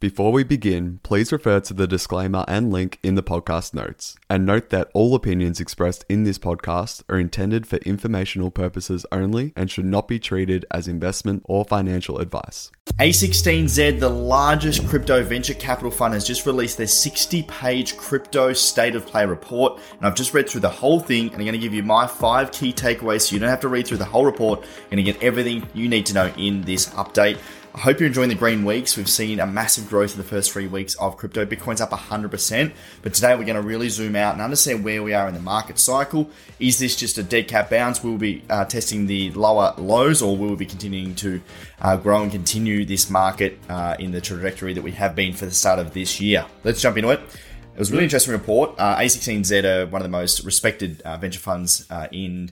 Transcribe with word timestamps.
Before 0.00 0.30
we 0.30 0.44
begin, 0.44 1.00
please 1.02 1.32
refer 1.32 1.58
to 1.58 1.74
the 1.74 1.88
disclaimer 1.88 2.44
and 2.46 2.70
link 2.70 3.00
in 3.02 3.16
the 3.16 3.22
podcast 3.22 3.74
notes. 3.74 4.16
And 4.30 4.46
note 4.46 4.70
that 4.70 4.92
all 4.94 5.12
opinions 5.16 5.58
expressed 5.58 6.04
in 6.08 6.22
this 6.22 6.38
podcast 6.38 7.02
are 7.08 7.18
intended 7.18 7.66
for 7.66 7.78
informational 7.78 8.52
purposes 8.52 9.04
only 9.10 9.52
and 9.56 9.68
should 9.68 9.86
not 9.86 10.06
be 10.06 10.20
treated 10.20 10.64
as 10.70 10.86
investment 10.86 11.42
or 11.46 11.64
financial 11.64 12.18
advice. 12.18 12.70
A16Z, 13.00 13.98
the 13.98 14.08
largest 14.08 14.86
crypto 14.86 15.24
venture 15.24 15.54
capital 15.54 15.90
fund, 15.90 16.14
has 16.14 16.24
just 16.24 16.46
released 16.46 16.78
their 16.78 16.86
60 16.86 17.42
page 17.42 17.96
crypto 17.96 18.52
state 18.52 18.94
of 18.94 19.04
play 19.04 19.26
report. 19.26 19.80
And 19.96 20.06
I've 20.06 20.14
just 20.14 20.32
read 20.32 20.48
through 20.48 20.60
the 20.60 20.68
whole 20.68 21.00
thing 21.00 21.24
and 21.24 21.34
I'm 21.34 21.40
going 21.40 21.54
to 21.54 21.58
give 21.58 21.74
you 21.74 21.82
my 21.82 22.06
five 22.06 22.52
key 22.52 22.72
takeaways 22.72 23.22
so 23.22 23.34
you 23.34 23.40
don't 23.40 23.50
have 23.50 23.60
to 23.60 23.68
read 23.68 23.88
through 23.88 23.96
the 23.96 24.04
whole 24.04 24.24
report. 24.24 24.60
You're 24.60 24.90
going 24.90 25.04
to 25.04 25.12
get 25.12 25.20
everything 25.24 25.68
you 25.74 25.88
need 25.88 26.06
to 26.06 26.14
know 26.14 26.32
in 26.36 26.62
this 26.62 26.88
update. 26.90 27.38
I 27.74 27.80
hope 27.80 28.00
you're 28.00 28.06
enjoying 28.06 28.30
the 28.30 28.34
green 28.34 28.64
weeks. 28.64 28.96
We've 28.96 29.08
seen 29.08 29.40
a 29.40 29.46
massive 29.46 29.88
growth 29.88 30.12
in 30.12 30.18
the 30.18 30.24
first 30.24 30.50
three 30.50 30.66
weeks 30.66 30.94
of 30.94 31.16
crypto. 31.18 31.44
Bitcoin's 31.44 31.80
up 31.80 31.90
100%. 31.90 32.72
But 33.02 33.14
today 33.14 33.36
we're 33.36 33.44
going 33.44 33.60
to 33.60 33.62
really 33.62 33.90
zoom 33.90 34.16
out 34.16 34.32
and 34.32 34.42
understand 34.42 34.84
where 34.84 35.02
we 35.02 35.12
are 35.12 35.28
in 35.28 35.34
the 35.34 35.40
market 35.40 35.78
cycle. 35.78 36.30
Is 36.58 36.78
this 36.78 36.96
just 36.96 37.18
a 37.18 37.22
dead 37.22 37.46
cat 37.46 37.68
bounce? 37.68 38.02
Will 38.02 38.12
we 38.12 38.16
be 38.18 38.42
uh, 38.48 38.64
testing 38.64 39.06
the 39.06 39.30
lower 39.32 39.74
lows 39.76 40.22
or 40.22 40.36
will 40.36 40.50
we 40.50 40.56
be 40.56 40.66
continuing 40.66 41.14
to 41.16 41.42
uh, 41.80 41.96
grow 41.98 42.22
and 42.22 42.32
continue 42.32 42.86
this 42.86 43.10
market 43.10 43.58
uh, 43.68 43.96
in 43.98 44.12
the 44.12 44.20
trajectory 44.20 44.72
that 44.72 44.82
we 44.82 44.92
have 44.92 45.14
been 45.14 45.34
for 45.34 45.44
the 45.44 45.54
start 45.54 45.78
of 45.78 45.92
this 45.92 46.20
year? 46.20 46.46
Let's 46.64 46.80
jump 46.80 46.96
into 46.96 47.10
it. 47.10 47.20
It 47.20 47.78
was 47.78 47.90
a 47.90 47.92
really 47.92 48.04
interesting 48.04 48.32
report. 48.32 48.74
Uh, 48.78 48.96
A16Z 48.96 49.64
are 49.64 49.86
one 49.86 50.00
of 50.00 50.04
the 50.04 50.08
most 50.08 50.42
respected 50.42 51.02
uh, 51.02 51.18
venture 51.18 51.38
funds 51.38 51.86
uh, 51.90 52.08
in 52.10 52.50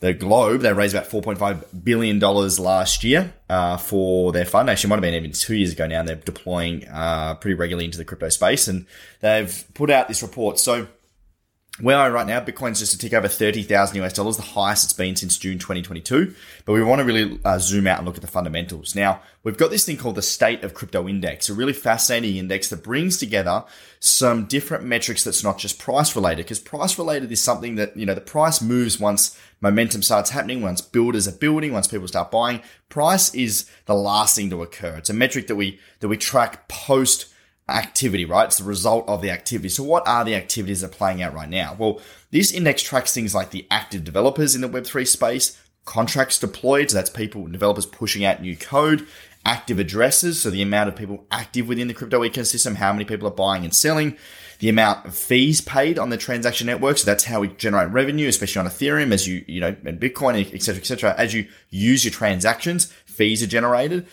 the 0.00 0.12
Globe, 0.12 0.60
they 0.60 0.72
raised 0.72 0.94
about 0.94 1.10
$4.5 1.10 1.84
billion 1.84 2.20
last 2.20 3.02
year 3.02 3.34
uh, 3.48 3.76
for 3.76 4.30
their 4.30 4.44
fund. 4.44 4.70
Actually, 4.70 4.90
might 4.90 4.96
have 4.96 5.02
been 5.02 5.14
even 5.14 5.32
two 5.32 5.56
years 5.56 5.72
ago 5.72 5.86
now. 5.88 6.04
They're 6.04 6.14
deploying 6.14 6.86
uh, 6.88 7.34
pretty 7.34 7.54
regularly 7.54 7.86
into 7.86 7.98
the 7.98 8.04
crypto 8.04 8.28
space. 8.28 8.68
And 8.68 8.86
they've 9.20 9.64
put 9.74 9.90
out 9.90 10.06
this 10.06 10.22
report. 10.22 10.60
So 10.60 10.86
where 11.80 11.96
I 11.96 12.06
am 12.06 12.12
right 12.12 12.26
now, 12.26 12.40
Bitcoin's 12.40 12.80
just 12.80 12.94
a 12.94 12.98
tick 12.98 13.14
over 13.14 13.28
30,000 13.28 14.02
US 14.02 14.12
dollars, 14.12 14.36
the 14.36 14.42
highest 14.42 14.84
it's 14.84 14.92
been 14.92 15.14
since 15.14 15.38
June 15.38 15.58
2022. 15.58 16.34
But 16.64 16.72
we 16.72 16.82
want 16.82 16.98
to 16.98 17.04
really 17.04 17.38
uh, 17.44 17.58
zoom 17.58 17.86
out 17.86 17.98
and 17.98 18.06
look 18.06 18.16
at 18.16 18.20
the 18.20 18.26
fundamentals. 18.26 18.94
Now, 18.96 19.22
we've 19.44 19.56
got 19.56 19.70
this 19.70 19.84
thing 19.84 19.96
called 19.96 20.16
the 20.16 20.22
State 20.22 20.64
of 20.64 20.74
Crypto 20.74 21.08
Index, 21.08 21.48
a 21.48 21.54
really 21.54 21.72
fascinating 21.72 22.36
index 22.36 22.68
that 22.70 22.82
brings 22.82 23.16
together 23.16 23.64
some 24.00 24.46
different 24.46 24.84
metrics 24.84 25.22
that's 25.22 25.44
not 25.44 25.58
just 25.58 25.78
price 25.78 26.16
related, 26.16 26.44
because 26.44 26.58
price 26.58 26.98
related 26.98 27.30
is 27.30 27.42
something 27.42 27.76
that, 27.76 27.96
you 27.96 28.06
know, 28.06 28.14
the 28.14 28.20
price 28.20 28.60
moves 28.60 28.98
once 28.98 29.38
momentum 29.60 30.02
starts 30.02 30.30
happening, 30.30 30.62
once 30.62 30.80
builders 30.80 31.28
are 31.28 31.32
building, 31.32 31.72
once 31.72 31.86
people 31.86 32.08
start 32.08 32.30
buying. 32.30 32.60
Price 32.88 33.32
is 33.34 33.70
the 33.86 33.94
last 33.94 34.34
thing 34.34 34.50
to 34.50 34.62
occur. 34.62 34.96
It's 34.96 35.10
a 35.10 35.14
metric 35.14 35.46
that 35.46 35.56
we, 35.56 35.78
that 36.00 36.08
we 36.08 36.16
track 36.16 36.68
post 36.68 37.26
activity, 37.68 38.24
right? 38.24 38.46
It's 38.46 38.58
the 38.58 38.64
result 38.64 39.08
of 39.08 39.22
the 39.22 39.30
activity. 39.30 39.68
So 39.68 39.82
what 39.82 40.06
are 40.08 40.24
the 40.24 40.34
activities 40.34 40.80
that 40.80 40.90
are 40.92 40.96
playing 40.96 41.22
out 41.22 41.34
right 41.34 41.48
now? 41.48 41.76
Well, 41.78 42.00
this 42.30 42.52
index 42.52 42.82
tracks 42.82 43.12
things 43.12 43.34
like 43.34 43.50
the 43.50 43.66
active 43.70 44.04
developers 44.04 44.54
in 44.54 44.60
the 44.60 44.68
Web3 44.68 45.06
space, 45.06 45.60
contracts 45.84 46.38
deployed, 46.38 46.90
so 46.90 46.96
that's 46.96 47.10
people, 47.10 47.46
developers 47.46 47.86
pushing 47.86 48.24
out 48.24 48.42
new 48.42 48.56
code, 48.56 49.06
active 49.44 49.78
addresses, 49.78 50.40
so 50.42 50.50
the 50.50 50.62
amount 50.62 50.88
of 50.88 50.96
people 50.96 51.26
active 51.30 51.68
within 51.68 51.88
the 51.88 51.94
crypto 51.94 52.20
ecosystem, 52.20 52.76
how 52.76 52.92
many 52.92 53.04
people 53.04 53.26
are 53.26 53.32
buying 53.32 53.64
and 53.64 53.74
selling, 53.74 54.16
the 54.58 54.68
amount 54.68 55.06
of 55.06 55.16
fees 55.16 55.60
paid 55.60 55.98
on 55.98 56.10
the 56.10 56.16
transaction 56.16 56.66
network. 56.66 56.98
So 56.98 57.06
that's 57.06 57.24
how 57.24 57.40
we 57.40 57.48
generate 57.48 57.90
revenue, 57.90 58.28
especially 58.28 58.60
on 58.60 58.66
Ethereum, 58.66 59.12
as 59.12 59.26
you, 59.26 59.44
you 59.46 59.60
know, 59.60 59.74
and 59.84 60.00
Bitcoin, 60.00 60.52
et 60.52 60.62
cetera, 60.62 60.80
et 60.80 60.86
cetera. 60.86 61.14
As 61.16 61.32
you 61.32 61.46
use 61.70 62.04
your 62.04 62.12
transactions, 62.12 62.92
fees 63.06 63.42
are 63.42 63.46
generated. 63.46 64.06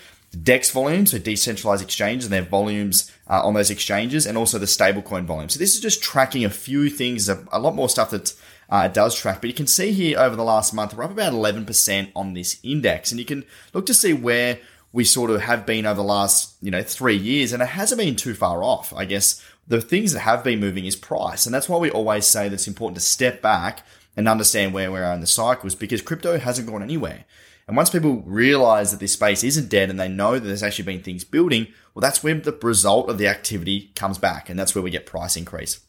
DEX 0.44 0.72
volumes, 0.72 1.11
so 1.11 1.17
decentralized 1.17 1.83
exchanges 1.83 2.25
and 2.25 2.33
their 2.33 2.41
volumes 2.41 3.11
uh, 3.30 3.45
on 3.45 3.53
those 3.53 3.69
exchanges, 3.69 4.25
and 4.25 4.38
also 4.38 4.58
the 4.58 4.66
stablecoin 4.66 5.25
volume. 5.25 5.50
So 5.50 5.59
this 5.59 5.75
is 5.75 5.81
just 5.81 6.03
tracking 6.03 6.45
a 6.45 6.50
few 6.50 6.89
things, 6.89 7.30
a, 7.30 7.44
a 7.52 7.59
lot 7.59 7.75
more 7.75 7.89
stuff 7.89 8.09
that 8.11 8.33
uh, 8.69 8.88
does 8.88 9.16
track. 9.16 9.41
But 9.41 9.50
you 9.50 9.53
can 9.53 9.67
see 9.67 9.91
here 9.91 10.19
over 10.19 10.36
the 10.36 10.44
last 10.44 10.73
month, 10.73 10.94
we're 10.94 11.03
up 11.03 11.12
about 11.12 11.34
11% 11.34 12.12
on 12.16 12.34
this 12.34 12.59
index, 12.63 13.12
and 13.12 13.19
you 13.19 13.25
can 13.25 13.45
look 13.74 13.85
to 13.85 13.94
see 13.94 14.13
where 14.13 14.59
we 14.91 15.03
sort 15.03 15.29
of 15.29 15.41
have 15.41 15.66
been 15.66 15.85
over 15.85 15.97
the 15.97 16.03
last, 16.03 16.56
you 16.62 16.72
know, 16.72 16.81
three 16.81 17.18
years, 17.18 17.51
and 17.51 17.62
it 17.62 17.69
hasn't 17.69 18.00
been 18.00 18.16
too 18.16 18.34
far 18.34 18.63
off. 18.63 18.94
I 18.94 19.06
guess 19.06 19.44
the 19.68 19.81
things 19.81 20.13
that 20.13 20.22
have 20.22 20.44
been 20.44 20.59
moving 20.59 20.85
is 20.85 20.95
price, 20.95 21.45
and 21.45 21.53
that's 21.53 21.68
why 21.68 21.78
we 21.78 21.91
always 21.91 22.25
say 22.25 22.47
that 22.47 22.53
it's 22.53 22.68
important 22.68 22.95
to 22.95 23.01
step 23.01 23.41
back 23.41 23.85
and 24.16 24.29
understand 24.29 24.74
where 24.74 24.91
we 24.91 25.00
are 25.00 25.13
in 25.13 25.22
the 25.22 25.28
cycles 25.28 25.75
because 25.75 26.01
crypto 26.01 26.40
hasn't 26.40 26.68
gone 26.68 26.81
anywhere. 26.81 27.25
And 27.68 27.76
once 27.76 27.90
people 27.90 28.22
realize 28.26 28.92
that 28.92 29.00
this 29.00 29.14
space 29.14 29.44
isn't 29.44 29.70
dead 29.70 29.90
and 29.90 30.00
they 30.00 30.08
know 30.08 30.34
that 30.34 30.46
there's 30.46 30.64
actually 30.64 30.86
been 30.86 31.02
things 31.02 31.24
building, 31.24 31.68
well, 31.94 32.02
that's 32.02 32.24
where 32.24 32.36
the 32.36 32.58
result 32.62 33.09
of 33.09 33.18
the 33.18 33.28
activity 33.28 33.92
comes 33.96 34.18
back. 34.18 34.50
And 34.50 34.59
that's 34.59 34.76
where 34.76 34.84
we 34.84 34.92
get 34.92 35.06
price 35.06 35.36
increase. 35.36 35.80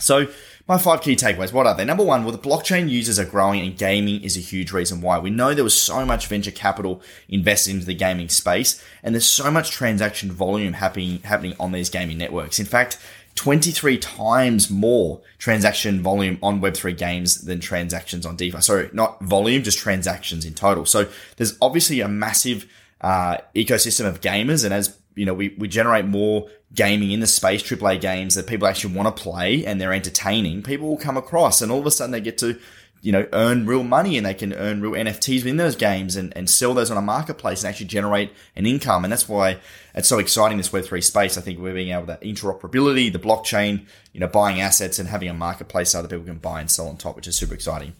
So 0.00 0.26
my 0.66 0.76
five 0.76 1.00
key 1.00 1.16
takeaways, 1.16 1.52
what 1.52 1.66
are 1.66 1.74
they? 1.74 1.84
Number 1.84 2.04
one, 2.04 2.24
well, 2.24 2.32
the 2.32 2.38
blockchain 2.38 2.90
users 2.90 3.18
are 3.18 3.24
growing 3.24 3.66
and 3.66 3.76
gaming 3.76 4.22
is 4.22 4.36
a 4.36 4.40
huge 4.40 4.70
reason 4.70 5.00
why. 5.00 5.18
We 5.18 5.30
know 5.30 5.54
there 5.54 5.64
was 5.64 5.80
so 5.80 6.04
much 6.04 6.26
venture 6.26 6.50
capital 6.50 7.00
invested 7.28 7.74
into 7.74 7.86
the 7.86 7.94
gaming 7.94 8.28
space 8.28 8.84
and 9.02 9.14
there's 9.14 9.24
so 9.24 9.50
much 9.50 9.70
transaction 9.70 10.30
volume 10.30 10.74
happening, 10.74 11.20
happening 11.20 11.54
on 11.58 11.72
these 11.72 11.88
gaming 11.88 12.18
networks. 12.18 12.58
In 12.58 12.66
fact, 12.66 12.98
23 13.38 13.98
times 13.98 14.68
more 14.68 15.20
transaction 15.38 16.02
volume 16.02 16.40
on 16.42 16.60
Web3 16.60 16.98
games 16.98 17.42
than 17.42 17.60
transactions 17.60 18.26
on 18.26 18.34
DeFi. 18.34 18.60
Sorry, 18.60 18.90
not 18.92 19.22
volume, 19.22 19.62
just 19.62 19.78
transactions 19.78 20.44
in 20.44 20.54
total. 20.54 20.84
So 20.84 21.08
there's 21.36 21.56
obviously 21.62 22.00
a 22.00 22.08
massive 22.08 22.68
uh, 23.00 23.36
ecosystem 23.54 24.06
of 24.06 24.20
gamers. 24.20 24.64
And 24.64 24.74
as 24.74 24.98
you 25.14 25.24
know, 25.24 25.34
we, 25.34 25.50
we 25.56 25.68
generate 25.68 26.04
more 26.04 26.48
gaming 26.74 27.12
in 27.12 27.20
the 27.20 27.28
space, 27.28 27.62
AAA 27.62 28.00
games 28.00 28.34
that 28.34 28.48
people 28.48 28.66
actually 28.66 28.96
want 28.96 29.16
to 29.16 29.22
play 29.22 29.64
and 29.64 29.80
they're 29.80 29.92
entertaining, 29.92 30.64
people 30.64 30.88
will 30.88 30.98
come 30.98 31.16
across 31.16 31.62
and 31.62 31.70
all 31.70 31.78
of 31.78 31.86
a 31.86 31.92
sudden 31.92 32.10
they 32.10 32.20
get 32.20 32.38
to 32.38 32.58
you 33.00 33.12
know, 33.12 33.26
earn 33.32 33.66
real 33.66 33.84
money 33.84 34.16
and 34.16 34.26
they 34.26 34.34
can 34.34 34.52
earn 34.54 34.80
real 34.80 34.92
NFTs 34.92 35.36
within 35.36 35.56
those 35.56 35.76
games 35.76 36.16
and, 36.16 36.36
and 36.36 36.50
sell 36.50 36.74
those 36.74 36.90
on 36.90 36.96
a 36.96 37.02
marketplace 37.02 37.62
and 37.62 37.70
actually 37.70 37.86
generate 37.86 38.32
an 38.56 38.66
income. 38.66 39.04
And 39.04 39.12
that's 39.12 39.28
why 39.28 39.58
it's 39.98 40.08
so 40.08 40.20
exciting, 40.20 40.58
this 40.58 40.68
Web3 40.68 41.02
space. 41.02 41.36
I 41.36 41.40
think 41.40 41.58
we're 41.58 41.74
being 41.74 41.90
able 41.90 42.06
to 42.06 42.16
interoperability, 42.18 43.12
the 43.12 43.18
blockchain, 43.18 43.84
you 44.12 44.20
know, 44.20 44.28
buying 44.28 44.60
assets 44.60 45.00
and 45.00 45.08
having 45.08 45.28
a 45.28 45.34
marketplace 45.34 45.90
so 45.90 45.98
other 45.98 46.08
people 46.08 46.24
can 46.24 46.38
buy 46.38 46.60
and 46.60 46.70
sell 46.70 46.86
on 46.86 46.96
top, 46.96 47.16
which 47.16 47.26
is 47.26 47.34
super 47.34 47.52
exciting. 47.52 47.94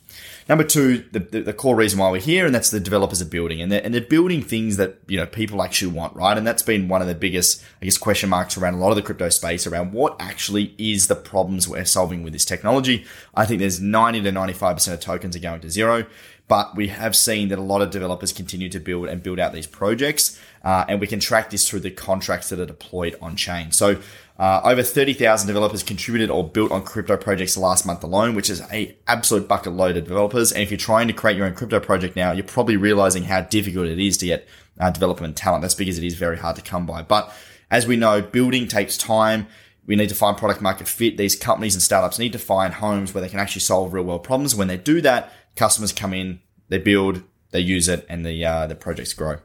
Number 0.49 0.63
two, 0.63 1.05
the, 1.11 1.19
the, 1.19 1.41
the, 1.43 1.53
core 1.53 1.75
reason 1.75 1.99
why 1.99 2.11
we're 2.11 2.21
here, 2.21 2.47
and 2.47 2.55
that's 2.55 2.71
the 2.71 2.79
developers 2.79 3.21
are 3.21 3.27
building, 3.27 3.61
and 3.61 3.71
they're, 3.71 3.85
and 3.85 3.93
they're 3.93 4.01
building 4.01 4.43
things 4.43 4.77
that 4.77 4.99
you 5.09 5.17
know 5.17 5.27
people 5.27 5.61
actually 5.61 5.93
want, 5.93 6.15
right? 6.15 6.39
And 6.39 6.47
that's 6.47 6.63
been 6.63 6.89
one 6.89 7.03
of 7.03 7.09
the 7.09 7.15
biggest, 7.17 7.63
I 7.83 7.85
guess, 7.85 7.99
question 7.99 8.31
marks 8.31 8.57
around 8.57 8.75
a 8.75 8.79
lot 8.79 8.91
of 8.91 8.97
the 8.97 9.03
crypto 9.03 9.29
space 9.29 9.67
around 9.67 9.93
what 9.93 10.17
actually 10.21 10.75
is 10.79 11.09
the 11.09 11.17
problems 11.17 11.69
we're 11.69 11.85
solving 11.85 12.23
with 12.23 12.33
this 12.33 12.45
technology. 12.45 13.05
I 13.35 13.45
think 13.45 13.59
there's 13.59 13.81
90 13.81 14.23
to 14.23 14.33
95 14.33 14.77
percent 14.77 14.95
of 14.95 15.01
tokens 15.01 15.35
are 15.35 15.41
going 15.41 15.61
to 15.63 15.71
zero, 15.71 16.07
but 16.49 16.75
we 16.75 16.89
have 16.89 17.15
seen 17.15 17.49
that 17.49 17.59
a 17.59 17.63
lot 17.63 17.83
of 17.83 17.91
developers 17.91 18.33
continue 18.33 18.69
to 18.71 18.81
build 18.81 19.09
and 19.09 19.23
build 19.23 19.39
out 19.39 19.53
these 19.53 19.67
projects, 19.67 20.41
uh, 20.65 20.85
and 20.89 21.01
we 21.01 21.07
can 21.07 21.21
track 21.21 21.51
this 21.51 21.69
through 21.69 21.81
the 21.81 21.91
contracts 21.91 22.49
that 22.49 22.59
are 22.59 22.67
deployed 22.67 23.17
on 23.21 23.37
chain. 23.37 23.71
So 23.71 24.01
uh, 24.39 24.61
over 24.65 24.83
30,000 24.83 25.47
developers 25.47 25.83
contributed 25.83 26.31
or 26.31 26.49
built 26.49 26.71
on 26.71 26.85
crypto 26.85 27.17
projects 27.17 27.57
last 27.57 27.85
month 27.85 28.05
alone, 28.05 28.35
which 28.35 28.49
is 28.49 28.63
a 28.73 28.97
absolute 29.07 29.49
bucket 29.49 29.73
load 29.73 29.97
of 29.97 30.05
developers. 30.05 30.53
And 30.53 30.63
if 30.63 30.71
you're 30.71 30.79
trying 30.79 31.09
to 31.09 31.13
create 31.13 31.37
your 31.37 31.47
own 31.47 31.55
crypto 31.55 31.81
project 31.81 32.15
now, 32.15 32.33
you're 32.33 32.45
probably 32.45 32.77
realizing 32.77 33.25
how 33.25 33.41
difficult 33.41 33.87
it 33.87 33.99
is 33.99 34.17
to 34.19 34.27
get 34.27 34.49
uh, 34.79 34.91
development 34.91 35.37
talent. 35.37 35.63
That's 35.63 35.75
because 35.75 35.99
it 35.99 36.05
is 36.05 36.15
very 36.15 36.39
hard 36.39 36.55
to 36.57 36.63
come 36.63 36.87
by. 36.87 37.03
But 37.03 37.33
as 37.71 37.87
we 37.87 37.97
know, 37.97 38.23
building 38.23 38.69
takes 38.69 38.97
time. 38.97 39.49
We 39.87 39.97
need 39.97 40.11
to 40.11 40.15
find 40.15 40.37
product 40.37 40.61
market 40.61 40.87
fit. 40.87 41.17
These 41.17 41.35
companies 41.35 41.75
and 41.75 41.83
startups 41.83 42.19
need 42.19 42.33
to 42.33 42.39
find 42.39 42.75
homes 42.75 43.15
where 43.15 43.23
they 43.23 43.29
can 43.29 43.41
actually 43.41 43.63
solve 43.63 43.93
real 43.93 44.05
world 44.05 44.23
problems. 44.23 44.55
When 44.55 44.69
they 44.69 44.77
do 44.77 45.01
that, 45.01 45.33
customers 45.59 45.93
come 45.93 46.15
in, 46.15 46.41
they 46.69 46.79
build, 46.79 47.23
they 47.51 47.61
use 47.61 47.89
it, 47.89 48.07
and 48.09 48.25
the 48.25 48.45
uh, 48.45 48.67
the 48.67 48.75
projects 48.75 49.13
grow. 49.13 49.39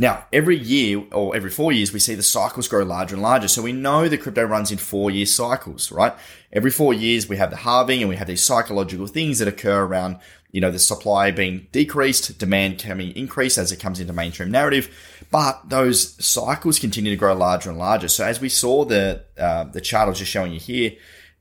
Now, 0.00 0.26
every 0.32 0.56
year 0.56 1.02
or 1.10 1.34
every 1.34 1.50
four 1.50 1.72
years, 1.72 1.92
we 1.92 1.98
see 1.98 2.14
the 2.14 2.22
cycles 2.22 2.68
grow 2.68 2.84
larger 2.84 3.16
and 3.16 3.22
larger. 3.22 3.48
So 3.48 3.62
we 3.62 3.72
know 3.72 4.08
the 4.08 4.16
crypto 4.16 4.44
runs 4.44 4.70
in 4.70 4.78
four 4.78 5.10
year 5.10 5.26
cycles, 5.26 5.90
right? 5.90 6.14
Every 6.52 6.70
four 6.70 6.94
years, 6.94 7.28
we 7.28 7.36
have 7.38 7.50
the 7.50 7.56
halving 7.56 8.00
and 8.00 8.08
we 8.08 8.14
have 8.14 8.28
these 8.28 8.44
psychological 8.44 9.08
things 9.08 9.40
that 9.40 9.48
occur 9.48 9.82
around, 9.82 10.20
you 10.52 10.60
know, 10.60 10.70
the 10.70 10.78
supply 10.78 11.32
being 11.32 11.66
decreased, 11.72 12.38
demand 12.38 12.78
coming 12.80 13.10
increased 13.16 13.58
as 13.58 13.72
it 13.72 13.80
comes 13.80 13.98
into 13.98 14.12
mainstream 14.12 14.52
narrative. 14.52 14.88
But 15.32 15.68
those 15.68 16.24
cycles 16.24 16.78
continue 16.78 17.10
to 17.10 17.16
grow 17.16 17.34
larger 17.34 17.70
and 17.70 17.78
larger. 17.78 18.06
So 18.06 18.24
as 18.24 18.40
we 18.40 18.48
saw 18.48 18.84
the, 18.84 19.24
uh, 19.36 19.64
the 19.64 19.80
chart 19.80 20.06
I 20.06 20.10
was 20.10 20.20
just 20.20 20.30
showing 20.30 20.52
you 20.52 20.60
here, 20.60 20.92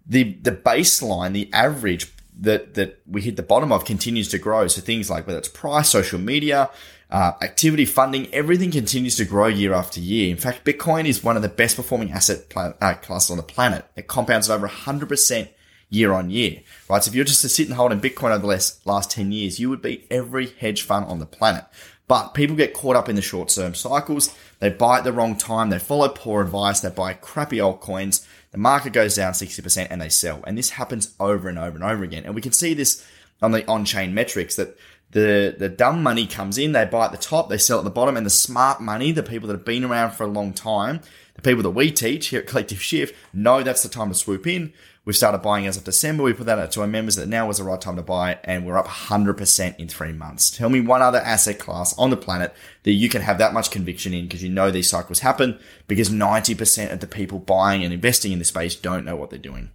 the, 0.08 0.34
the 0.42 0.52
baseline, 0.52 1.34
the 1.34 1.54
average 1.54 2.12
that, 2.40 2.76
that 2.76 3.02
we 3.08 3.22
hit 3.22 3.36
the 3.36 3.44
bottom 3.44 3.72
of 3.72 3.86
continues 3.86 4.30
to 4.30 4.38
grow. 4.38 4.68
So 4.68 4.82
things 4.82 5.10
like 5.10 5.28
whether 5.28 5.40
it's 5.40 5.48
price, 5.48 5.90
social 5.90 6.20
media, 6.20 6.70
uh, 7.10 7.34
activity 7.42 7.86
funding, 7.86 8.34
everything 8.34 8.72
continues 8.72 9.16
to 9.16 9.26
grow 9.26 9.48
year 9.48 9.74
after 9.74 10.00
year. 10.00 10.30
In 10.30 10.38
fact, 10.38 10.66
Bitcoin 10.66 11.06
is 11.06 11.24
one 11.24 11.36
of 11.36 11.42
the 11.42 11.50
best 11.50 11.76
performing 11.76 12.12
asset 12.12 12.50
pl- 12.50 12.76
uh, 12.82 12.94
classes 12.96 13.32
on 13.32 13.38
the 13.38 13.44
planet. 13.44 13.86
It 13.96 14.08
compounds 14.08 14.50
at 14.50 14.56
over 14.56 14.68
100% 14.68 15.50
year 15.90 16.12
on 16.12 16.30
year, 16.30 16.62
right? 16.90 17.04
So 17.04 17.10
if 17.10 17.16
you're 17.16 17.26
just 17.26 17.42
to 17.42 17.50
sit 17.50 17.68
and 17.68 17.76
hold 17.76 17.94
in 17.94 18.02
Bitcoin 18.02 18.32
over 18.32 18.40
the 18.40 18.48
last, 18.48 18.86
last 18.86 19.10
10 19.12 19.32
years, 19.32 19.60
you 19.60 19.70
would 19.70 19.82
beat 19.82 20.06
every 20.12 20.48
hedge 20.48 20.82
fund 20.82 21.06
on 21.06 21.20
the 21.20 21.26
planet. 21.26 21.64
But 22.08 22.34
people 22.34 22.56
get 22.56 22.74
caught 22.74 22.96
up 22.96 23.10
in 23.10 23.16
the 23.16 23.22
short 23.22 23.50
term 23.50 23.76
cycles. 23.76 24.34
They 24.60 24.70
buy 24.70 25.00
at 25.00 25.04
the 25.04 25.12
wrong 25.12 25.36
time. 25.36 25.70
They 25.70 25.80
follow 25.80 26.08
poor 26.08 26.42
advice. 26.42 26.80
They 26.80 26.90
buy 26.90 27.14
crappy 27.14 27.58
altcoins. 27.58 28.26
The 28.52 28.58
market 28.58 28.94
goes 28.94 29.16
down 29.16 29.34
60% 29.34 29.88
and 29.90 30.02
they 30.02 30.10
sell. 30.10 30.42
And 30.48 30.58
this 30.58 30.72
happens 30.72 31.14
over 31.20 31.50
and 31.50 31.60
over 31.60 31.76
and 31.76 31.84
over 31.84 32.04
again. 32.04 32.24
And 32.26 32.34
we 32.34 32.42
can 32.42 32.54
see 32.54 32.74
this 32.74 33.06
on 33.42 33.52
the 33.52 33.68
on 33.68 33.86
chain 33.86 34.14
metrics 34.14 34.56
that 34.56 34.78
the, 35.12 35.56
the 35.58 35.70
dumb 35.70 36.04
money 36.04 36.28
comes 36.28 36.58
in, 36.58 36.74
they 36.74 36.86
buy 36.86 37.06
at 37.06 37.12
the 37.12 37.18
top, 37.18 37.50
they 37.50 37.58
sell 37.58 37.78
at 37.78 37.86
the 37.86 37.90
bottom, 37.90 38.18
and 38.18 38.26
the 38.26 38.32
smart 38.32 38.82
money, 38.82 39.12
the 39.12 39.24
people 39.24 39.48
that 39.48 39.56
have 39.56 39.66
been 39.66 39.86
around 39.86 40.12
for 40.12 40.24
a 40.24 40.28
long 40.28 40.54
time, 40.54 41.00
the 41.38 41.42
people 41.42 41.64
that 41.64 41.70
we 41.70 41.92
teach 41.92 42.28
here 42.28 42.42
at 42.42 42.48
Collective 42.48 42.82
Shift 42.82 43.16
know 43.34 43.64
that's 43.64 43.84
the 43.84 43.90
time 43.90 44.10
to 44.10 44.16
swoop 44.16 44.46
in. 44.46 44.74
We've 45.06 45.16
started 45.16 45.38
buying 45.38 45.66
as 45.66 45.78
of 45.78 45.86
December. 45.86 46.24
We 46.24 46.34
put 46.34 46.48
that 46.48 46.60
out 46.60 46.72
to 46.74 46.82
our 46.82 46.88
members 46.88 47.16
that 47.16 47.30
now 47.30 47.48
was 47.48 47.60
the 47.60 47.64
right 47.64 47.80
time 47.80 47.96
to 47.96 48.02
buy, 48.02 48.40
and 48.44 48.66
we're 48.66 48.78
up 48.78 48.88
100% 48.88 49.76
in 49.78 49.88
three 49.88 50.12
months. 50.12 50.50
Tell 50.50 50.68
me 50.68 50.82
one 50.82 51.02
other 51.02 51.20
asset 51.20 51.60
class 51.60 51.98
on 51.98 52.10
the 52.10 52.18
planet 52.18 52.54
that 52.84 52.92
you 52.92 53.08
can 53.08 53.22
have 53.22 53.38
that 53.38 53.54
much 53.54 53.72
conviction 53.72 54.14
in 54.14 54.26
because 54.26 54.44
you 54.44 54.50
know 54.50 54.70
these 54.70 54.90
cycles 54.90 55.20
happen 55.20 55.60
because 55.88 56.10
90% 56.10 56.92
of 56.92 57.00
the 57.00 57.08
people 57.08 57.40
buying 57.40 57.86
and 57.86 57.94
investing 57.94 58.34
in 58.34 58.40
this 58.40 58.50
space 58.50 58.76
don't 58.76 59.06
know 59.06 59.16
what 59.16 59.30
they're 59.30 59.40
doing. 59.40 59.70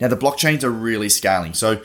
Now, 0.00 0.06
the 0.06 0.16
blockchains 0.16 0.62
are 0.62 0.70
really 0.70 1.08
scaling. 1.08 1.54
So, 1.54 1.82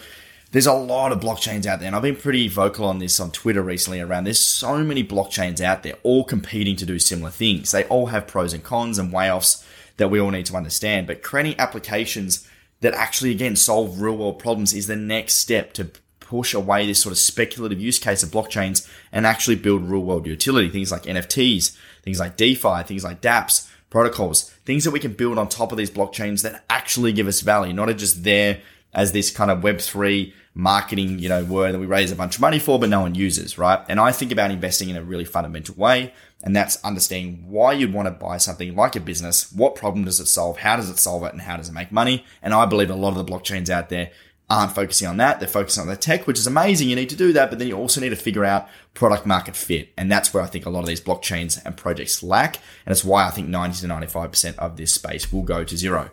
there's 0.51 0.65
a 0.65 0.73
lot 0.73 1.11
of 1.11 1.19
blockchains 1.19 1.65
out 1.65 1.79
there, 1.79 1.87
and 1.87 1.95
I've 1.95 2.01
been 2.01 2.15
pretty 2.15 2.47
vocal 2.47 2.85
on 2.85 2.99
this 2.99 3.19
on 3.19 3.31
Twitter 3.31 3.61
recently 3.61 3.99
around 3.99 4.23
there's 4.23 4.39
so 4.39 4.79
many 4.79 5.03
blockchains 5.03 5.61
out 5.61 5.83
there, 5.83 5.95
all 6.01 6.23
competing 6.23 6.75
to 6.77 6.85
do 6.85 6.97
similar 6.97 7.29
things. 7.29 7.71
They 7.71 7.83
all 7.85 8.07
have 8.07 8.27
pros 8.27 8.53
and 8.53 8.63
cons 8.63 8.97
and 8.97 9.13
way 9.13 9.31
offs 9.31 9.63
that 9.97 10.09
we 10.09 10.19
all 10.19 10.31
need 10.31 10.47
to 10.47 10.55
understand. 10.55 11.05
But 11.05 11.21
creating 11.21 11.59
applications 11.59 12.47
that 12.81 12.95
actually, 12.95 13.31
again, 13.31 13.55
solve 13.55 14.01
real 14.01 14.17
world 14.17 14.39
problems 14.39 14.73
is 14.73 14.87
the 14.87 14.95
next 14.95 15.33
step 15.33 15.73
to 15.73 15.91
push 16.19 16.53
away 16.53 16.85
this 16.85 17.01
sort 17.01 17.11
of 17.11 17.19
speculative 17.19 17.79
use 17.79 17.99
case 17.99 18.23
of 18.23 18.29
blockchains 18.29 18.89
and 19.11 19.27
actually 19.27 19.55
build 19.55 19.83
real 19.83 20.01
world 20.01 20.25
utility. 20.25 20.69
Things 20.69 20.91
like 20.91 21.03
NFTs, 21.03 21.77
things 22.01 22.19
like 22.19 22.37
DeFi, 22.37 22.83
things 22.83 23.03
like 23.03 23.21
dApps, 23.21 23.69
protocols, 23.91 24.49
things 24.65 24.83
that 24.83 24.91
we 24.91 24.99
can 24.99 25.13
build 25.13 25.37
on 25.37 25.47
top 25.47 25.71
of 25.71 25.77
these 25.77 25.91
blockchains 25.91 26.41
that 26.41 26.63
actually 26.69 27.13
give 27.13 27.27
us 27.27 27.41
value, 27.41 27.73
not 27.73 27.95
just 27.97 28.23
there 28.23 28.61
as 28.94 29.12
this 29.12 29.31
kind 29.31 29.51
of 29.51 29.59
Web3 29.59 30.33
marketing, 30.53 31.19
you 31.19 31.30
know, 31.30 31.44
word 31.44 31.74
that 31.74 31.80
we 31.80 31.86
raise 31.86 32.12
a 32.12 32.15
bunch 32.15 32.36
of 32.36 32.41
money 32.41 32.59
for, 32.59 32.80
but 32.80 32.89
no 32.89 33.01
one 33.01 33.15
uses, 33.15 33.57
right? 33.57 33.83
And 33.88 34.00
I 34.00 34.12
think 34.12 34.31
about 34.31 34.51
investing 34.51 34.89
in 34.89 34.95
a 34.95 35.03
really 35.03 35.25
fundamental 35.25 35.75
way. 35.75 36.13
And 36.44 36.56
that's 36.56 36.83
understanding 36.83 37.45
why 37.47 37.74
you'd 37.74 37.94
want 37.94 38.07
to 38.07 38.12
buy 38.12 38.38
something 38.38 38.75
like 38.75 38.95
a 38.95 39.00
business. 39.00 39.51
What 39.51 39.75
problem 39.75 40.06
does 40.06 40.19
it 40.19 40.27
solve? 40.27 40.59
How 40.59 40.75
does 40.77 40.89
it 40.89 40.97
solve 40.97 41.24
it? 41.24 41.33
And 41.33 41.41
how 41.41 41.57
does 41.57 41.69
it 41.69 41.74
make 41.74 41.91
money? 41.91 42.25
And 42.41 42.53
I 42.53 42.65
believe 42.65 42.89
a 42.89 42.95
lot 42.95 43.15
of 43.15 43.25
the 43.25 43.31
blockchains 43.31 43.69
out 43.69 43.89
there 43.89 44.12
aren't 44.50 44.74
focusing 44.74 45.07
on 45.07 45.18
that. 45.18 45.39
They're 45.39 45.47
focusing 45.47 45.81
on 45.81 45.88
the 45.88 45.95
tech, 45.95 46.25
which 46.25 46.39
is 46.39 46.47
amazing. 46.47 46.89
You 46.89 46.95
need 46.95 47.09
to 47.09 47.15
do 47.15 47.33
that, 47.33 47.50
but 47.50 47.59
then 47.59 47.68
you 47.68 47.77
also 47.77 48.01
need 48.01 48.09
to 48.09 48.15
figure 48.15 48.45
out 48.45 48.68
product 48.94 49.25
market 49.25 49.56
fit. 49.56 49.89
And 49.97 50.12
that's 50.12 50.33
where 50.33 50.42
I 50.42 50.47
think 50.47 50.65
a 50.65 50.69
lot 50.69 50.80
of 50.80 50.88
these 50.88 51.01
blockchains 51.01 51.63
and 51.63 51.77
projects 51.77 52.24
lack. 52.24 52.56
And 52.85 52.92
it's 52.92 53.03
why 53.03 53.27
I 53.27 53.31
think 53.31 53.47
90 53.47 53.81
to 53.81 53.88
95% 53.88 54.57
of 54.57 54.77
this 54.77 54.94
space 54.94 55.31
will 55.31 55.44
go 55.44 55.63
to 55.63 55.77
zero. 55.77 56.12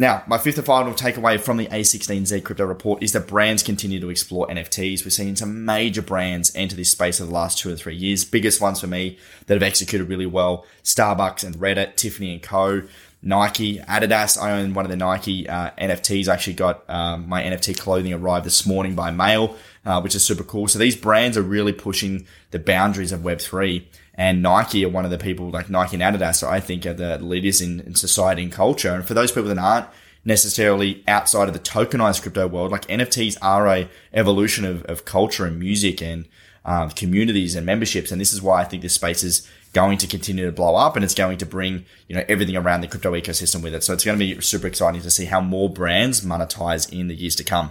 Now, 0.00 0.22
my 0.28 0.38
fifth 0.38 0.58
and 0.58 0.64
final 0.64 0.94
takeaway 0.94 1.40
from 1.40 1.56
the 1.56 1.66
A16Z 1.66 2.44
crypto 2.44 2.64
report 2.64 3.02
is 3.02 3.10
that 3.14 3.26
brands 3.26 3.64
continue 3.64 3.98
to 3.98 4.10
explore 4.10 4.46
NFTs. 4.46 5.04
We're 5.04 5.10
seeing 5.10 5.34
some 5.34 5.64
major 5.64 6.02
brands 6.02 6.52
enter 6.54 6.76
this 6.76 6.92
space 6.92 7.20
over 7.20 7.26
the 7.26 7.34
last 7.34 7.58
two 7.58 7.72
or 7.72 7.74
three 7.74 7.96
years. 7.96 8.24
Biggest 8.24 8.60
ones 8.60 8.80
for 8.80 8.86
me 8.86 9.18
that 9.46 9.54
have 9.54 9.62
executed 9.64 10.08
really 10.08 10.24
well: 10.24 10.64
Starbucks 10.84 11.42
and 11.42 11.56
Reddit, 11.56 11.96
Tiffany 11.96 12.32
and 12.32 12.40
Co. 12.40 12.82
Nike, 13.22 13.80
Adidas. 13.80 14.40
I 14.40 14.52
own 14.52 14.72
one 14.72 14.84
of 14.84 14.90
the 14.92 14.96
Nike 14.96 15.48
uh, 15.48 15.72
NFTs. 15.72 16.28
I 16.28 16.34
actually 16.34 16.54
got 16.54 16.88
um, 16.88 17.28
my 17.28 17.42
NFT 17.42 17.76
clothing 17.76 18.12
arrived 18.12 18.46
this 18.46 18.64
morning 18.64 18.94
by 18.94 19.10
mail, 19.10 19.56
uh, 19.84 20.00
which 20.00 20.14
is 20.14 20.24
super 20.24 20.44
cool. 20.44 20.68
So 20.68 20.78
these 20.78 20.94
brands 20.94 21.36
are 21.36 21.42
really 21.42 21.72
pushing 21.72 22.24
the 22.52 22.60
boundaries 22.60 23.10
of 23.10 23.22
Web3 23.22 23.84
and 24.18 24.42
Nike 24.42 24.84
are 24.84 24.88
one 24.88 25.04
of 25.04 25.12
the 25.12 25.16
people 25.16 25.48
like 25.48 25.70
Nike 25.70 25.94
and 25.94 26.02
Adidas, 26.02 26.46
I 26.46 26.58
think 26.58 26.84
are 26.84 26.92
the 26.92 27.18
leaders 27.20 27.60
in, 27.60 27.78
in 27.80 27.94
society 27.94 28.42
and 28.42 28.50
culture. 28.50 28.92
And 28.92 29.06
for 29.06 29.14
those 29.14 29.30
people 29.30 29.48
that 29.48 29.58
aren't 29.58 29.86
necessarily 30.24 31.04
outside 31.06 31.46
of 31.46 31.54
the 31.54 31.60
tokenized 31.60 32.22
crypto 32.22 32.48
world, 32.48 32.72
like 32.72 32.88
NFTs 32.88 33.38
are 33.40 33.68
a 33.68 33.88
evolution 34.12 34.64
of, 34.64 34.82
of 34.86 35.04
culture 35.04 35.46
and 35.46 35.60
music 35.60 36.02
and 36.02 36.26
um, 36.64 36.90
communities 36.90 37.54
and 37.54 37.64
memberships. 37.64 38.10
And 38.10 38.20
this 38.20 38.32
is 38.32 38.42
why 38.42 38.60
I 38.60 38.64
think 38.64 38.82
this 38.82 38.94
space 38.94 39.22
is 39.22 39.48
going 39.72 39.98
to 39.98 40.08
continue 40.08 40.46
to 40.46 40.52
blow 40.52 40.74
up 40.74 40.96
and 40.96 41.04
it's 41.04 41.14
going 41.14 41.38
to 41.38 41.46
bring, 41.46 41.84
you 42.08 42.16
know, 42.16 42.24
everything 42.28 42.56
around 42.56 42.80
the 42.80 42.88
crypto 42.88 43.12
ecosystem 43.12 43.62
with 43.62 43.72
it. 43.72 43.84
So 43.84 43.92
it's 43.92 44.04
going 44.04 44.18
to 44.18 44.34
be 44.34 44.40
super 44.40 44.66
exciting 44.66 45.00
to 45.02 45.10
see 45.12 45.26
how 45.26 45.40
more 45.40 45.70
brands 45.70 46.22
monetize 46.22 46.92
in 46.92 47.06
the 47.06 47.14
years 47.14 47.36
to 47.36 47.44
come. 47.44 47.70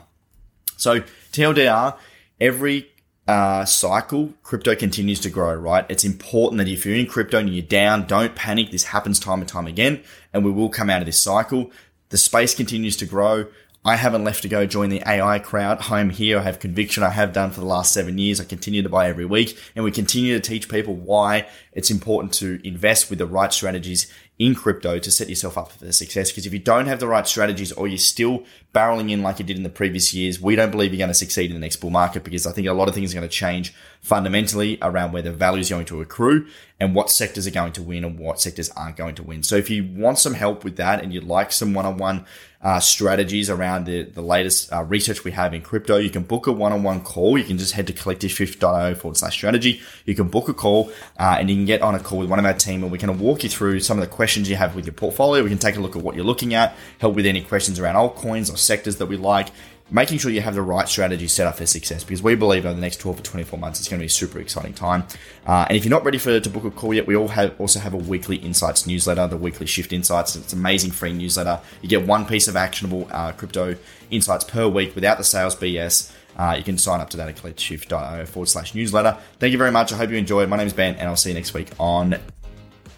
So 0.77 1.01
TLDR, 1.33 1.97
every 2.39 2.89
uh, 3.27 3.65
cycle, 3.65 4.33
crypto 4.43 4.75
continues 4.75 5.19
to 5.21 5.29
grow, 5.29 5.53
right? 5.53 5.85
It's 5.89 6.05
important 6.05 6.59
that 6.59 6.67
if 6.67 6.85
you're 6.85 6.95
in 6.95 7.07
crypto 7.07 7.39
and 7.39 7.49
you're 7.49 7.61
down, 7.61 8.07
don't 8.07 8.35
panic. 8.35 8.71
This 8.71 8.85
happens 8.85 9.19
time 9.19 9.39
and 9.39 9.47
time 9.47 9.67
again, 9.67 10.01
and 10.33 10.45
we 10.45 10.51
will 10.51 10.69
come 10.69 10.89
out 10.89 11.01
of 11.01 11.05
this 11.05 11.21
cycle. 11.21 11.71
The 12.09 12.17
space 12.17 12.55
continues 12.55 12.95
to 12.97 13.05
grow. 13.05 13.47
I 13.87 13.95
haven't 13.95 14.25
left 14.25 14.41
to 14.41 14.49
go 14.49 14.65
join 14.65 14.89
the 14.89 15.01
AI 15.07 15.39
crowd. 15.39 15.77
I'm 15.89 16.09
here. 16.09 16.39
I 16.39 16.41
have 16.41 16.59
conviction. 16.59 17.03
I 17.03 17.09
have 17.09 17.31
done 17.31 17.51
for 17.51 17.61
the 17.61 17.65
last 17.65 17.93
seven 17.93 18.17
years. 18.17 18.41
I 18.41 18.43
continue 18.43 18.81
to 18.83 18.89
buy 18.89 19.07
every 19.07 19.23
week 19.23 19.57
and 19.75 19.85
we 19.85 19.91
continue 19.91 20.33
to 20.37 20.45
teach 20.45 20.67
people 20.67 20.93
why 20.93 21.47
it's 21.71 21.89
important 21.89 22.33
to 22.35 22.59
invest 22.67 23.09
with 23.09 23.19
the 23.19 23.25
right 23.25 23.53
strategies 23.53 24.11
in 24.39 24.53
crypto 24.53 24.99
to 24.99 25.09
set 25.09 25.29
yourself 25.29 25.57
up 25.57 25.71
for 25.71 25.91
success. 25.91 26.31
Because 26.31 26.45
if 26.45 26.53
you 26.53 26.59
don't 26.59 26.85
have 26.85 26.99
the 26.99 27.07
right 27.07 27.27
strategies 27.27 27.71
or 27.71 27.87
you're 27.87 27.97
still 27.97 28.43
barreling 28.73 29.11
in 29.11 29.23
like 29.23 29.39
you 29.39 29.45
did 29.45 29.57
in 29.57 29.63
the 29.63 29.69
previous 29.69 30.13
years, 30.13 30.39
we 30.39 30.55
don't 30.55 30.69
believe 30.69 30.91
you're 30.91 30.99
going 30.99 31.09
to 31.09 31.13
succeed 31.13 31.49
in 31.49 31.55
the 31.55 31.59
next 31.59 31.77
bull 31.77 31.89
market 31.89 32.23
because 32.23 32.45
I 32.45 32.51
think 32.51 32.67
a 32.67 32.73
lot 32.73 32.87
of 32.87 32.93
things 32.93 33.11
are 33.11 33.17
going 33.17 33.27
to 33.27 33.35
change 33.35 33.73
fundamentally 34.01 34.77
around 34.81 35.11
where 35.11 35.23
the 35.23 35.31
value 35.31 35.61
is 35.61 35.69
going 35.69 35.85
to 35.85 36.01
accrue 36.01 36.47
and 36.79 36.93
what 36.93 37.09
sectors 37.09 37.47
are 37.47 37.51
going 37.51 37.73
to 37.73 37.81
win 37.81 38.05
and 38.05 38.19
what 38.19 38.39
sectors 38.39 38.69
aren't 38.71 38.95
going 38.95 39.15
to 39.15 39.23
win. 39.23 39.41
So 39.41 39.55
if 39.55 39.69
you 39.69 39.83
want 39.83 40.19
some 40.19 40.35
help 40.35 40.63
with 40.63 40.75
that 40.77 41.01
and 41.01 41.11
you'd 41.11 41.23
like 41.23 41.51
some 41.51 41.73
one-on-one 41.73 42.25
uh, 42.61 42.79
strategies 42.79 43.49
around 43.49 43.85
the, 43.85 44.03
the 44.03 44.21
latest 44.21 44.71
uh, 44.71 44.83
research 44.83 45.23
we 45.23 45.31
have 45.31 45.53
in 45.53 45.61
crypto, 45.61 45.97
you 45.97 46.11
can 46.11 46.23
book 46.23 46.45
a 46.45 46.51
one-on-one 46.51 47.01
call. 47.01 47.37
You 47.37 47.43
can 47.43 47.57
just 47.57 47.73
head 47.73 47.87
to 47.87 47.93
collectiveshift.io 47.93 48.93
forward 48.95 49.17
slash 49.17 49.33
strategy. 49.33 49.81
You 50.05 50.13
can 50.13 50.27
book 50.27 50.49
a 50.49 50.53
call 50.53 50.91
uh, 51.19 51.37
and 51.39 51.49
you 51.49 51.55
can 51.55 51.65
get 51.65 51.81
on 51.81 51.95
a 51.95 51.99
call 51.99 52.19
with 52.19 52.29
one 52.29 52.37
of 52.37 52.45
our 52.45 52.53
team 52.53 52.83
and 52.83 52.91
we 52.91 52.99
can 52.99 53.17
walk 53.17 53.43
you 53.43 53.49
through 53.49 53.79
some 53.79 53.97
of 53.97 54.07
the 54.07 54.13
questions 54.15 54.47
you 54.47 54.55
have 54.55 54.75
with 54.75 54.85
your 54.85 54.93
portfolio. 54.93 55.43
We 55.43 55.49
can 55.49 55.57
take 55.57 55.77
a 55.77 55.79
look 55.79 55.95
at 55.95 56.03
what 56.03 56.15
you're 56.15 56.25
looking 56.25 56.53
at, 56.53 56.75
help 56.99 57.15
with 57.15 57.25
any 57.25 57.41
questions 57.41 57.79
around 57.79 57.95
altcoins 57.95 58.53
or 58.53 58.57
sectors 58.57 58.97
that 58.97 59.07
we 59.07 59.17
like, 59.17 59.49
making 59.89 60.17
sure 60.17 60.31
you 60.31 60.41
have 60.41 60.55
the 60.55 60.61
right 60.61 60.87
strategy 60.87 61.27
set 61.27 61.47
up 61.47 61.55
for 61.55 61.65
success 61.65 62.03
because 62.03 62.21
we 62.21 62.35
believe 62.35 62.65
over 62.65 62.75
the 62.75 62.81
next 62.81 62.97
12 62.97 63.17
to 63.17 63.23
24 63.23 63.57
months 63.57 63.79
it's 63.79 63.87
going 63.87 63.99
to 63.99 64.01
be 64.01 64.07
a 64.07 64.09
super 64.09 64.39
exciting 64.39 64.73
time. 64.73 65.03
Uh, 65.45 65.65
and 65.69 65.77
if 65.77 65.85
you're 65.85 65.91
not 65.91 66.03
ready 66.03 66.17
for 66.17 66.39
to 66.39 66.49
book 66.49 66.65
a 66.65 66.71
call 66.71 66.93
yet, 66.93 67.07
we 67.07 67.15
all 67.15 67.29
have 67.29 67.59
also 67.59 67.79
have 67.79 67.93
a 67.93 67.97
weekly 67.97 68.37
insights 68.37 68.85
newsletter, 68.85 69.27
the 69.27 69.37
weekly 69.37 69.65
shift 69.65 69.93
insights. 69.93 70.35
It's 70.35 70.53
an 70.53 70.59
amazing 70.59 70.91
free 70.91 71.13
newsletter. 71.13 71.59
You 71.81 71.89
get 71.89 72.05
one 72.05 72.25
piece 72.25 72.47
of 72.47 72.55
actionable 72.55 73.07
uh, 73.11 73.31
crypto 73.31 73.75
insights 74.09 74.43
per 74.43 74.67
week 74.67 74.93
without 74.95 75.17
the 75.17 75.23
sales 75.23 75.55
BS. 75.55 76.11
Uh, 76.35 76.55
you 76.55 76.63
can 76.63 76.77
sign 76.77 76.99
up 76.99 77.09
to 77.09 77.17
that 77.17 77.27
at 77.27 77.35
collectiveshift.io 77.35 78.25
forward 78.25 78.47
slash 78.47 78.75
newsletter. 78.75 79.17
Thank 79.39 79.51
you 79.51 79.57
very 79.57 79.71
much. 79.71 79.91
I 79.91 79.97
hope 79.97 80.11
you 80.11 80.17
enjoyed. 80.17 80.49
My 80.49 80.57
name 80.57 80.67
is 80.67 80.73
Ben, 80.73 80.95
and 80.95 81.07
I'll 81.07 81.15
see 81.15 81.29
you 81.29 81.35
next 81.35 81.53
week 81.53 81.69
on 81.79 82.15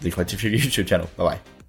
the 0.00 0.10
Collective 0.10 0.40
Shift 0.40 0.54
YouTube 0.76 0.86
channel. 0.86 1.08
Bye 1.16 1.24
bye. 1.24 1.59